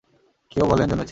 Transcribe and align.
কেউ 0.51 0.65
বলেন, 0.65 0.85
জন্মেছে। 0.87 0.99